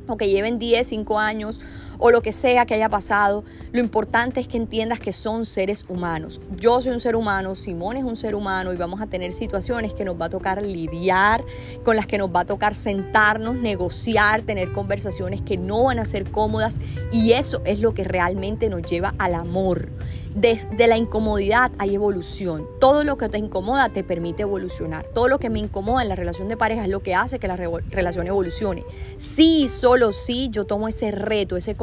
[0.08, 1.60] o que lleven 10, 5 años
[1.98, 5.84] o lo que sea que haya pasado, lo importante es que entiendas que son seres
[5.88, 6.40] humanos.
[6.56, 9.94] Yo soy un ser humano, Simón es un ser humano y vamos a tener situaciones
[9.94, 11.44] que nos va a tocar lidiar,
[11.84, 16.04] con las que nos va a tocar sentarnos, negociar, tener conversaciones que no van a
[16.04, 16.80] ser cómodas
[17.12, 19.88] y eso es lo que realmente nos lleva al amor.
[20.36, 22.66] Desde la incomodidad hay evolución.
[22.78, 25.08] Todo lo que te incomoda te permite evolucionar.
[25.08, 27.48] Todo lo que me incomoda en la relación de pareja es lo que hace que
[27.48, 28.84] la relación evolucione.
[29.16, 31.74] Sí, solo sí, yo tomo ese reto, ese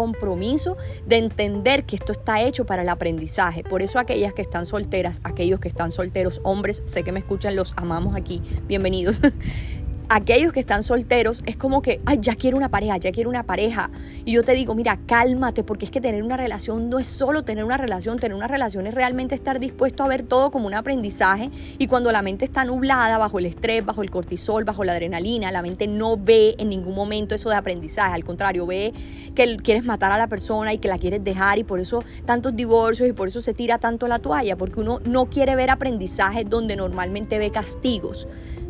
[1.06, 3.64] de entender que esto está hecho para el aprendizaje.
[3.64, 7.56] Por eso aquellas que están solteras, aquellos que están solteros, hombres, sé que me escuchan,
[7.56, 8.42] los amamos aquí.
[8.68, 9.22] Bienvenidos.
[10.10, 13.44] aquellos que están solteros es como que, ay, ya quiero una pareja, ya quiero una
[13.44, 13.90] pareja.
[14.26, 17.44] Y yo te digo, mira, cálmate, porque es que tener una relación no es solo
[17.44, 20.74] tener una relación, tener una relación es realmente estar dispuesto a ver todo como un
[20.74, 21.50] aprendizaje.
[21.78, 25.52] Y cuando la mente está nublada bajo el estrés, bajo el cortisol, bajo la adrenalina,
[25.52, 28.14] la mente no ve en ningún momento eso de aprendizaje.
[28.14, 28.94] Al contrario, ve
[29.36, 32.56] que quieres matar a la persona y que la quieres dejar y por eso tantos
[32.56, 36.44] divorcios y por eso se tira tanto la toalla, porque uno no quiere ver aprendizaje
[36.44, 38.28] donde normalmente ve castigos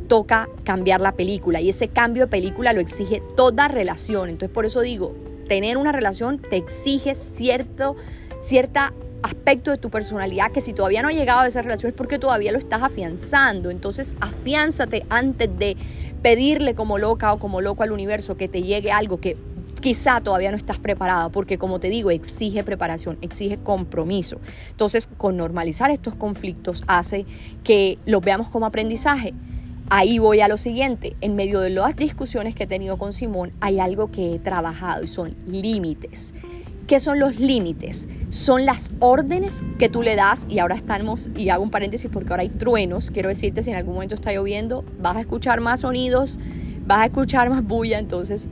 [0.07, 4.29] toca cambiar la película y ese cambio de película lo exige toda relación.
[4.29, 5.15] Entonces por eso digo,
[5.47, 7.95] tener una relación te exige cierto,
[8.41, 11.95] cierta aspecto de tu personalidad que si todavía no ha llegado a esa relación es
[11.95, 13.71] porque todavía lo estás afianzando.
[13.71, 15.77] Entonces afiánzate antes de
[16.21, 19.37] pedirle como loca o como loco al universo que te llegue algo que
[19.81, 24.39] quizá todavía no estás preparada porque como te digo exige preparación, exige compromiso.
[24.71, 27.25] Entonces con normalizar estos conflictos hace
[27.63, 29.33] que los veamos como aprendizaje
[29.95, 31.15] Ahí voy a lo siguiente.
[31.21, 35.03] En medio de las discusiones que he tenido con Simón, hay algo que he trabajado
[35.03, 36.33] y son límites.
[36.87, 38.07] ¿Qué son los límites?
[38.29, 42.31] Son las órdenes que tú le das, y ahora estamos, y hago un paréntesis porque
[42.31, 45.81] ahora hay truenos, quiero decirte si en algún momento está lloviendo, vas a escuchar más
[45.81, 46.39] sonidos,
[46.87, 48.49] vas a escuchar más bulla, entonces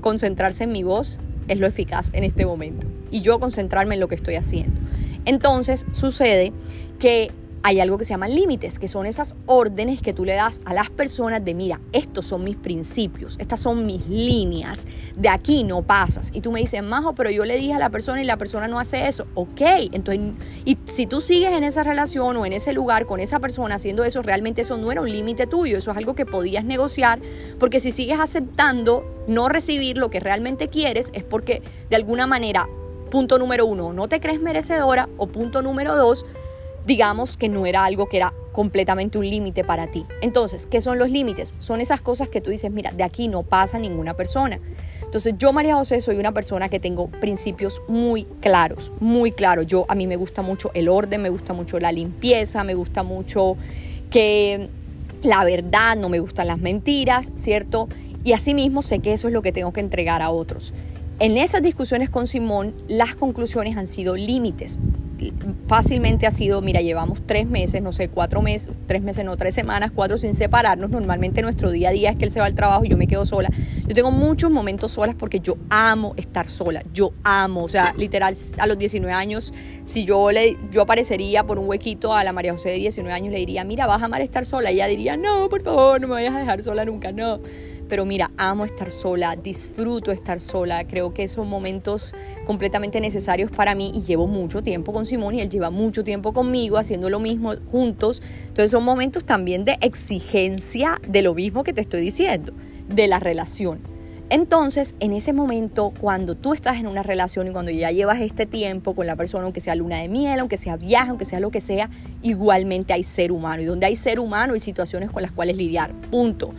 [0.00, 1.18] concentrarse en mi voz
[1.48, 4.80] es lo eficaz en este momento, y yo concentrarme en lo que estoy haciendo.
[5.24, 6.52] Entonces sucede
[7.00, 7.32] que
[7.66, 10.72] hay algo que se llaman límites, que son esas órdenes que tú le das a
[10.72, 15.82] las personas de, mira, estos son mis principios, estas son mis líneas, de aquí no
[15.82, 16.30] pasas.
[16.32, 18.68] Y tú me dices, Majo, pero yo le dije a la persona y la persona
[18.68, 19.26] no hace eso.
[19.34, 20.20] Ok, entonces,
[20.64, 24.04] y si tú sigues en esa relación o en ese lugar con esa persona haciendo
[24.04, 27.18] eso, realmente eso no era un límite tuyo, eso es algo que podías negociar,
[27.58, 32.68] porque si sigues aceptando no recibir lo que realmente quieres, es porque de alguna manera,
[33.10, 36.24] punto número uno, no te crees merecedora, o punto número dos,
[36.86, 40.06] digamos que no era algo que era completamente un límite para ti.
[40.22, 41.54] Entonces, ¿qué son los límites?
[41.58, 44.60] Son esas cosas que tú dices, mira, de aquí no pasa ninguna persona.
[45.02, 49.66] Entonces, yo, María José, soy una persona que tengo principios muy claros, muy claros.
[49.66, 53.02] Yo, a mí me gusta mucho el orden, me gusta mucho la limpieza, me gusta
[53.02, 53.56] mucho
[54.10, 54.70] que
[55.22, 57.88] la verdad, no me gustan las mentiras, ¿cierto?
[58.24, 60.72] Y asimismo sé que eso es lo que tengo que entregar a otros.
[61.18, 64.78] En esas discusiones con Simón, las conclusiones han sido límites
[65.66, 69.54] fácilmente ha sido, mira, llevamos tres meses, no sé, cuatro meses, tres meses, no, tres
[69.54, 70.90] semanas, cuatro sin separarnos.
[70.90, 73.06] Normalmente nuestro día a día es que él se va al trabajo y yo me
[73.06, 73.50] quedo sola.
[73.86, 78.34] Yo tengo muchos momentos solas porque yo amo estar sola, yo amo, o sea, literal,
[78.58, 79.52] a los 19 años,
[79.84, 83.32] si yo, le, yo aparecería por un huequito a la María José de 19 años,
[83.32, 84.70] le diría, mira, vas a amar estar sola.
[84.70, 87.40] Y ella diría, no, por favor, no me vayas a dejar sola nunca, no.
[87.88, 92.14] Pero mira, amo estar sola, disfruto estar sola, creo que son momentos
[92.46, 96.32] completamente necesarios para mí y llevo mucho tiempo con Simón y él lleva mucho tiempo
[96.32, 98.22] conmigo haciendo lo mismo juntos.
[98.48, 102.52] Entonces son momentos también de exigencia de lo mismo que te estoy diciendo,
[102.88, 103.96] de la relación.
[104.28, 108.44] Entonces, en ese momento, cuando tú estás en una relación y cuando ya llevas este
[108.44, 111.52] tiempo con la persona, aunque sea luna de miel, aunque sea viaje, aunque sea lo
[111.52, 111.90] que sea,
[112.22, 113.62] igualmente hay ser humano.
[113.62, 115.92] Y donde hay ser humano hay situaciones con las cuales lidiar.
[116.10, 116.52] Punto.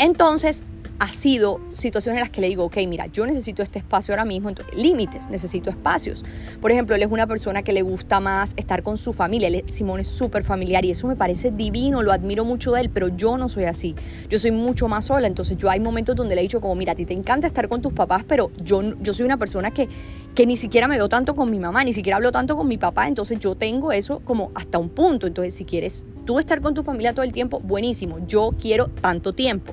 [0.00, 0.62] Entonces,
[0.98, 4.26] ha sido situaciones en las que le digo, ok, mira, yo necesito este espacio ahora
[4.26, 6.24] mismo, entonces, límites, necesito espacios.
[6.60, 9.64] Por ejemplo, él es una persona que le gusta más estar con su familia, él,
[9.68, 13.08] Simón es súper familiar y eso me parece divino, lo admiro mucho de él, pero
[13.08, 13.94] yo no soy así,
[14.28, 16.92] yo soy mucho más sola, entonces yo hay momentos donde le he dicho como, mira,
[16.92, 19.88] a ti te encanta estar con tus papás, pero yo, yo soy una persona que,
[20.34, 22.76] que ni siquiera me veo tanto con mi mamá, ni siquiera hablo tanto con mi
[22.76, 26.74] papá, entonces yo tengo eso como hasta un punto, entonces si quieres tú estar con
[26.74, 29.72] tu familia todo el tiempo, buenísimo, yo quiero tanto tiempo.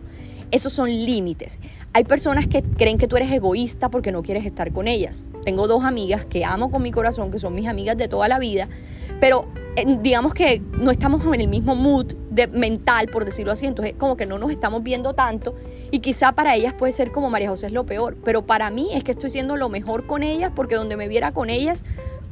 [0.51, 1.59] Esos son límites.
[1.93, 5.25] Hay personas que creen que tú eres egoísta porque no quieres estar con ellas.
[5.43, 8.39] Tengo dos amigas que amo con mi corazón, que son mis amigas de toda la
[8.39, 8.69] vida,
[9.19, 13.65] pero eh, digamos que no estamos en el mismo mood de mental, por decirlo así,
[13.65, 15.55] entonces como que no nos estamos viendo tanto
[15.91, 18.89] y quizá para ellas puede ser como María José es lo peor, pero para mí
[18.93, 21.83] es que estoy siendo lo mejor con ellas porque donde me viera con ellas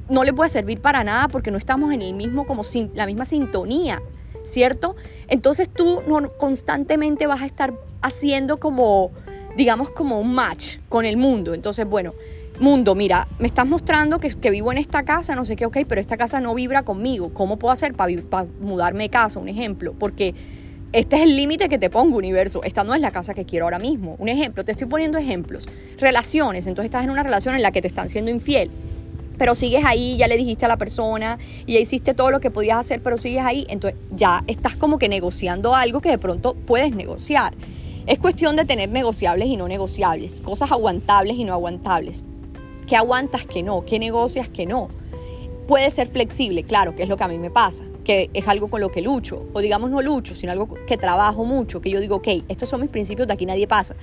[0.09, 3.05] no le puede servir para nada porque no estamos en el mismo como sin, la
[3.05, 4.01] misma sintonía.
[4.45, 4.95] ¿Cierto?
[5.27, 9.11] Entonces tú no, constantemente vas a estar haciendo como,
[9.57, 11.53] digamos, como un match con el mundo.
[11.53, 12.13] Entonces, bueno,
[12.59, 15.79] mundo, mira, me estás mostrando que, que, vivo en esta casa, no sé qué, ok,
[15.87, 17.33] pero esta casa no vibra conmigo.
[17.33, 19.39] ¿Cómo puedo hacer para mudarme de casa?
[19.39, 20.33] Un ejemplo, porque
[20.93, 22.63] este es el límite que te pongo, universo.
[22.63, 24.15] Esta no es la casa que quiero ahora mismo.
[24.19, 25.67] Un ejemplo, te estoy poniendo ejemplos.
[25.97, 28.71] Relaciones, entonces estás en una relación en la que te están siendo infiel
[29.37, 32.51] pero sigues ahí, ya le dijiste a la persona y ya hiciste todo lo que
[32.51, 36.53] podías hacer, pero sigues ahí, entonces ya estás como que negociando algo que de pronto
[36.53, 37.55] puedes negociar.
[38.05, 42.23] Es cuestión de tener negociables y no negociables, cosas aguantables y no aguantables.
[42.87, 43.83] ¿Qué aguantas que no?
[43.83, 44.89] ¿Qué negocias que no?
[45.67, 48.67] Puede ser flexible, claro, que es lo que a mí me pasa, que es algo
[48.67, 51.99] con lo que lucho, o digamos no lucho, sino algo que trabajo mucho, que yo
[51.99, 53.95] digo, ok, estos son mis principios, de aquí nadie pasa.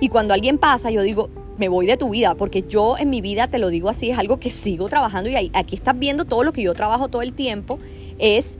[0.00, 1.28] Y cuando alguien pasa, yo digo,
[1.60, 4.18] me voy de tu vida, porque yo en mi vida, te lo digo así, es
[4.18, 7.32] algo que sigo trabajando y aquí estás viendo todo lo que yo trabajo todo el
[7.32, 7.78] tiempo,
[8.18, 8.58] es...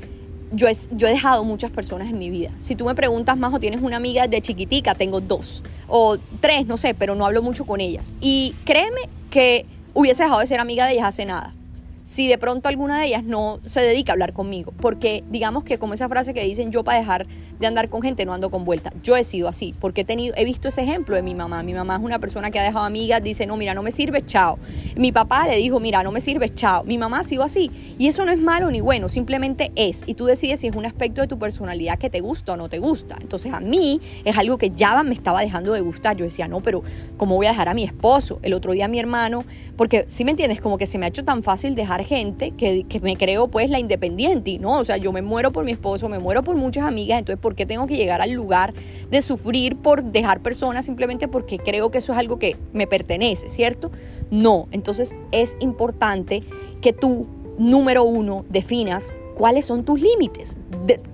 [0.53, 2.51] Yo he, yo he dejado muchas personas en mi vida.
[2.59, 6.67] Si tú me preguntas más o tienes una amiga de chiquitica, tengo dos o tres,
[6.67, 8.15] no sé, pero no hablo mucho con ellas.
[8.21, 11.55] Y créeme que hubiese dejado de ser amiga de ellas hace nada
[12.03, 14.73] si de pronto alguna de ellas no se dedica a hablar conmigo.
[14.81, 17.27] Porque digamos que como esa frase que dicen yo para dejar
[17.59, 18.93] de andar con gente no ando con vuelta.
[19.03, 21.63] Yo he sido así, porque he, tenido, he visto ese ejemplo de mi mamá.
[21.63, 24.25] Mi mamá es una persona que ha dejado amigas, dice, no, mira, no me sirves,
[24.27, 24.59] chao.
[24.97, 26.85] Mi papá le dijo, mira, no me sirves, chao.
[26.85, 27.71] Mi mamá ha sido así.
[27.99, 30.05] Y eso no es malo ni bueno, simplemente es.
[30.07, 32.69] Y tú decides si es un aspecto de tu personalidad que te gusta o no
[32.69, 33.19] te gusta.
[33.21, 36.17] Entonces a mí es algo que ya me estaba dejando de gustar.
[36.17, 36.83] Yo decía, no, pero
[37.19, 38.39] ¿cómo voy a dejar a mi esposo?
[38.43, 39.45] El otro día mi hermano,
[39.77, 42.85] porque si me entiendes, como que se me ha hecho tan fácil dejar gente que,
[42.85, 44.79] que, me creo pues la independiente, ¿no?
[44.79, 47.55] O sea, yo me muero por mi esposo, me muero por muchas amigas, entonces ¿por
[47.55, 48.73] qué tengo que llegar al lugar
[49.11, 53.49] de sufrir por dejar personas simplemente porque creo que eso es algo que me pertenece,
[53.49, 53.91] ¿cierto?
[54.31, 56.43] No, entonces es importante
[56.81, 57.27] que tú,
[57.59, 60.55] número uno, definas cuáles son tus límites,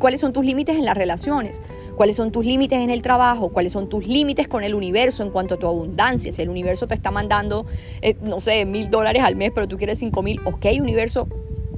[0.00, 1.62] cuáles son tus límites en las relaciones,
[1.96, 5.30] cuáles son tus límites en el trabajo, cuáles son tus límites con el universo en
[5.30, 6.32] cuanto a tu abundancia.
[6.32, 7.66] Si el universo te está mandando,
[8.02, 11.28] eh, no sé, mil dólares al mes, pero tú quieres cinco mil, ok, universo,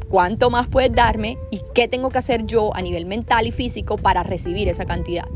[0.09, 3.99] ¿cuánto más puedes darme y qué tengo que hacer yo a nivel mental y físico
[3.99, 5.27] para recibir esa cantidad?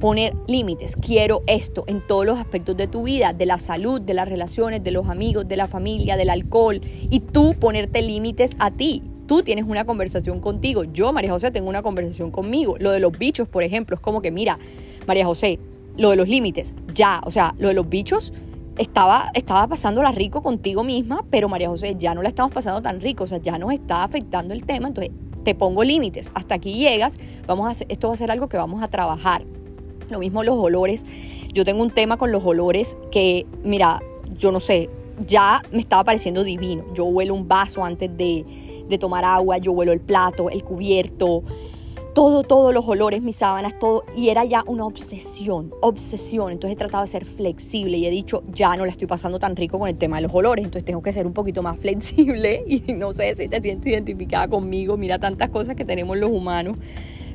[0.00, 0.96] poner límites.
[0.96, 4.82] Quiero esto en todos los aspectos de tu vida, de la salud, de las relaciones,
[4.84, 6.80] de los amigos, de la familia, del alcohol.
[7.08, 9.02] Y tú ponerte límites a ti.
[9.26, 10.84] Tú tienes una conversación contigo.
[10.84, 12.76] Yo, María José, tengo una conversación conmigo.
[12.78, 14.58] Lo de los bichos, por ejemplo, es como que, mira,
[15.06, 15.58] María José,
[15.96, 18.32] lo de los límites, ya, o sea, lo de los bichos,
[18.76, 23.00] estaba, estaba pasándola rico contigo misma, pero María José, ya no la estamos pasando tan
[23.00, 25.12] rico, o sea, ya nos está afectando el tema, entonces
[25.44, 26.30] te pongo límites.
[26.34, 29.44] Hasta aquí llegas, vamos a hacer, esto va a ser algo que vamos a trabajar.
[30.10, 31.04] Lo mismo los olores.
[31.52, 34.02] Yo tengo un tema con los olores que, mira,
[34.36, 34.90] yo no sé,
[35.26, 36.84] ya me estaba pareciendo divino.
[36.94, 38.44] Yo huelo un vaso antes de,
[38.88, 41.42] de tomar agua, yo huelo el plato, el cubierto,
[42.14, 44.04] todo, todos los olores, mis sábanas, todo.
[44.16, 46.52] Y era ya una obsesión, obsesión.
[46.52, 49.56] Entonces he tratado de ser flexible y he dicho, ya no la estoy pasando tan
[49.56, 50.64] rico con el tema de los olores.
[50.64, 54.48] Entonces tengo que ser un poquito más flexible y no sé si te sientes identificada
[54.48, 54.96] conmigo.
[54.96, 56.78] Mira tantas cosas que tenemos los humanos.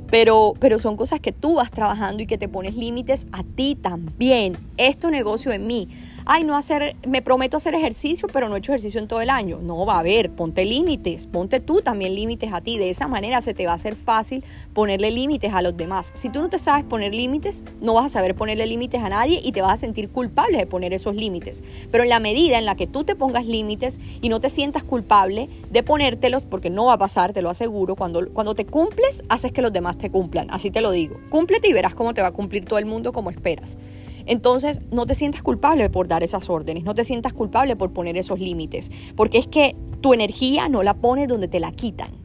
[0.10, 3.78] Pero, pero son cosas que tú vas trabajando y que te pones límites a ti
[3.80, 4.58] también.
[4.78, 5.88] Esto negocio en mí
[6.26, 9.30] ay, no hacer, me prometo hacer ejercicio, pero no he hecho ejercicio en todo el
[9.30, 9.60] año.
[9.62, 12.78] No, va a haber, ponte límites, ponte tú también límites a ti.
[12.78, 16.12] De esa manera se te va a hacer fácil ponerle límites a los demás.
[16.14, 19.42] Si tú no te sabes poner límites, no vas a saber ponerle límites a nadie
[19.44, 21.64] y te vas a sentir culpable de poner esos límites.
[21.92, 24.84] Pero en la medida en la que tú te pongas límites y no te sientas
[24.84, 29.24] culpable de ponértelos, porque no va a pasar, te lo aseguro, cuando, cuando te cumples,
[29.30, 30.48] haces que los demás te cumplan.
[30.52, 31.20] Así te lo digo.
[31.30, 33.78] Cúmplete y verás cómo te va a cumplir todo el mundo como esperas.
[34.26, 38.18] Entonces, no te sientas culpable por dar esas órdenes, no te sientas culpable por poner
[38.18, 42.19] esos límites, porque es que tu energía no la pones donde te la quitan.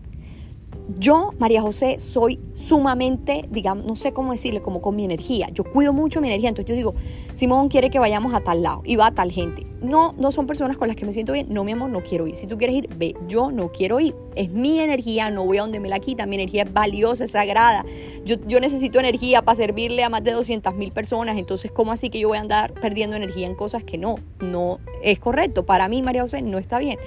[0.99, 5.49] Yo, María José, soy sumamente, digamos, no sé cómo decirle, como con mi energía.
[5.51, 6.51] Yo cuido mucho mi energía.
[6.51, 6.95] Entonces yo digo,
[7.33, 9.67] Simón quiere que vayamos a tal lado y va a tal gente.
[9.81, 11.47] No, no son personas con las que me siento bien.
[11.49, 12.37] No, mi amor, no quiero ir.
[12.37, 13.15] Si tú quieres ir, ve.
[13.27, 14.15] Yo no quiero ir.
[14.35, 16.29] Es mi energía, no voy a donde me la quitan.
[16.29, 17.87] Mi energía es valiosa, es sagrada.
[18.27, 21.39] Yo, yo necesito energía para servirle a más de 200 mil personas.
[21.39, 24.17] Entonces, ¿cómo así que yo voy a andar perdiendo energía en cosas que no?
[24.41, 25.65] No es correcto.
[25.65, 26.99] Para mí, María José, no está bien.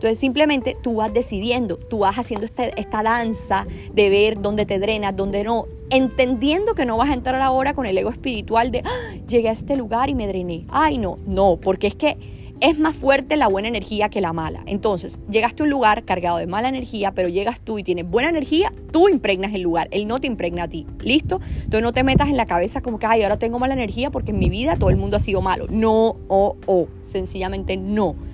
[0.00, 4.78] Entonces simplemente tú vas decidiendo, tú vas haciendo este, esta danza de ver dónde te
[4.78, 8.80] drenas, dónde no, entendiendo que no vas a entrar ahora con el ego espiritual de
[8.82, 9.14] ¡Ah!
[9.28, 10.64] llegué a este lugar y me drené.
[10.70, 12.16] Ay, no, no, porque es que
[12.60, 14.62] es más fuerte la buena energía que la mala.
[14.64, 18.30] Entonces, llegaste a un lugar cargado de mala energía, pero llegas tú y tienes buena
[18.30, 20.86] energía, tú impregnas el lugar, él no te impregna a ti.
[21.00, 21.42] ¿Listo?
[21.56, 24.30] Entonces no te metas en la cabeza como que, ay, ahora tengo mala energía porque
[24.30, 25.66] en mi vida todo el mundo ha sido malo.
[25.68, 28.29] No, o, o, sencillamente no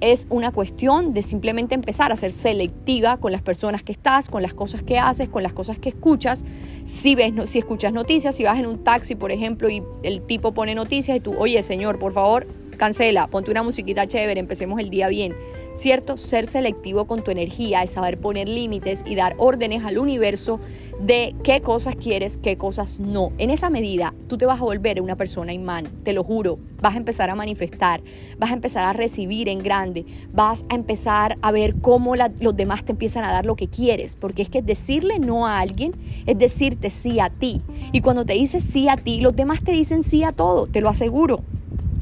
[0.00, 4.42] es una cuestión de simplemente empezar a ser selectiva con las personas que estás, con
[4.42, 6.44] las cosas que haces, con las cosas que escuchas.
[6.84, 10.52] Si ves, si escuchas noticias, si vas en un taxi, por ejemplo, y el tipo
[10.52, 12.46] pone noticias y tú, oye, señor, por favor,
[12.80, 15.36] cancela, ponte una musiquita chévere, empecemos el día bien.
[15.74, 16.16] ¿Cierto?
[16.16, 20.60] Ser selectivo con tu energía es saber poner límites y dar órdenes al universo
[20.98, 23.32] de qué cosas quieres, qué cosas no.
[23.36, 26.58] En esa medida, tú te vas a volver una persona imán, te lo juro.
[26.80, 28.02] Vas a empezar a manifestar,
[28.38, 32.86] vas a empezar a recibir en grande, vas a empezar a ver cómo los demás
[32.86, 35.92] te empiezan a dar lo que quieres, porque es que decirle no a alguien
[36.24, 37.60] es decirte sí a ti.
[37.92, 40.80] Y cuando te dices sí a ti, los demás te dicen sí a todo, te
[40.80, 41.42] lo aseguro.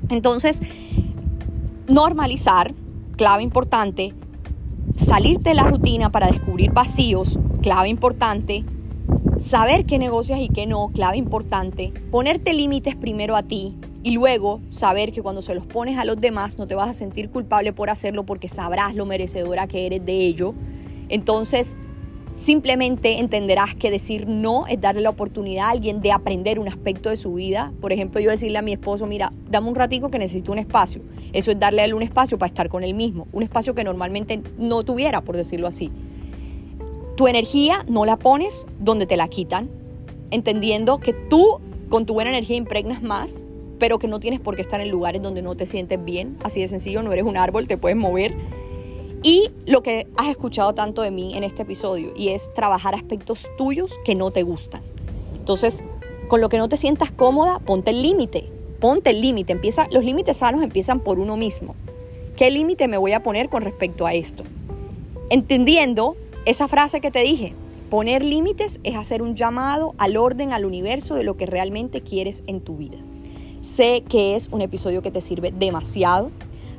[0.08, 0.60] Entonces,
[1.86, 2.74] normalizar,
[3.16, 4.14] clave importante,
[4.94, 8.64] salirte de la rutina para descubrir vacíos, clave importante,
[9.38, 14.60] saber qué negocias y qué no, clave importante, ponerte límites primero a ti y luego
[14.70, 17.72] saber que cuando se los pones a los demás no te vas a sentir culpable
[17.72, 20.54] por hacerlo porque sabrás lo merecedora que eres de ello.
[21.08, 21.76] Entonces,
[22.34, 27.10] Simplemente entenderás que decir no es darle la oportunidad a alguien de aprender un aspecto
[27.10, 27.72] de su vida.
[27.80, 31.02] Por ejemplo, yo decirle a mi esposo, mira, dame un ratico que necesito un espacio.
[31.32, 33.26] Eso es darle a él un espacio para estar con él mismo.
[33.32, 35.90] Un espacio que normalmente no tuviera, por decirlo así.
[37.16, 39.68] Tu energía no la pones donde te la quitan,
[40.30, 43.42] entendiendo que tú con tu buena energía impregnas más,
[43.78, 46.36] pero que no tienes por qué estar en lugares donde no te sientes bien.
[46.44, 48.36] Así de sencillo, no eres un árbol, te puedes mover
[49.22, 53.48] y lo que has escuchado tanto de mí en este episodio, y es trabajar aspectos
[53.56, 54.82] tuyos que no te gustan.
[55.36, 55.82] Entonces,
[56.28, 58.50] con lo que no te sientas cómoda, ponte el límite.
[58.80, 59.52] Ponte el límite.
[59.52, 61.74] Empieza, los límites sanos empiezan por uno mismo.
[62.36, 64.44] ¿Qué límite me voy a poner con respecto a esto?
[65.30, 67.54] Entendiendo esa frase que te dije,
[67.90, 72.44] poner límites es hacer un llamado al orden, al universo de lo que realmente quieres
[72.46, 72.98] en tu vida.
[73.60, 76.30] Sé que es un episodio que te sirve demasiado.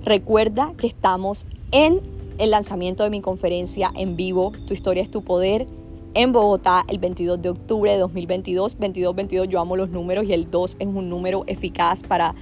[0.05, 1.99] Recuerda que estamos en
[2.39, 5.67] el lanzamiento de mi conferencia en vivo, Tu historia es tu poder,
[6.13, 8.79] en Bogotá el 22 de octubre de 2022.
[8.79, 12.33] 22-22 yo amo los números y el 2 es un número eficaz para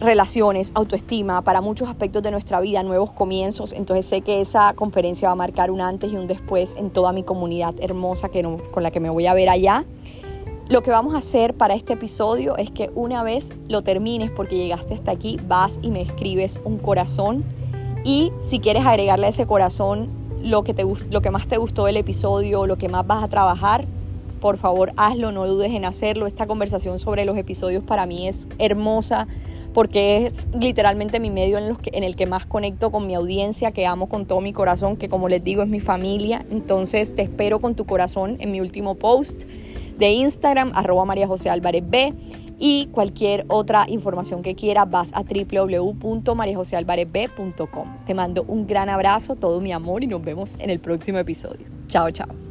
[0.00, 3.72] relaciones, autoestima, para muchos aspectos de nuestra vida, nuevos comienzos.
[3.72, 7.12] Entonces sé que esa conferencia va a marcar un antes y un después en toda
[7.12, 9.84] mi comunidad hermosa que con la que me voy a ver allá.
[10.68, 14.56] Lo que vamos a hacer para este episodio es que una vez lo termines porque
[14.56, 17.44] llegaste hasta aquí, vas y me escribes un corazón
[18.06, 20.08] y si quieres agregarle a ese corazón
[20.40, 23.28] lo que, te, lo que más te gustó del episodio, lo que más vas a
[23.28, 23.84] trabajar,
[24.40, 26.28] por favor hazlo, no dudes en hacerlo.
[26.28, 29.26] Esta conversación sobre los episodios para mí es hermosa
[29.74, 33.14] porque es literalmente mi medio en, los que, en el que más conecto con mi
[33.16, 36.46] audiencia, que amo con todo mi corazón, que como les digo es mi familia.
[36.48, 39.42] Entonces te espero con tu corazón en mi último post
[39.98, 42.14] de Instagram, arroba María José Álvarez B
[42.58, 47.96] y cualquier otra información que quieras vas a www.mariajosealvarezb.com.
[48.06, 51.66] Te mando un gran abrazo, todo mi amor y nos vemos en el próximo episodio.
[51.88, 52.45] Chao, chao.